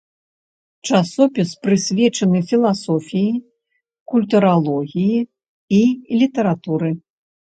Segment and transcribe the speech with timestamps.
[0.91, 3.31] Часопіс прысвечаны філасофіі,
[4.13, 5.19] культуралогіі
[5.81, 6.89] і літаратуры.